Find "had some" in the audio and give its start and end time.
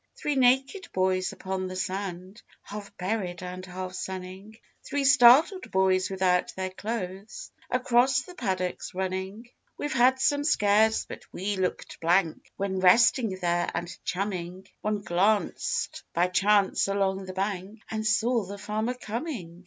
9.93-10.43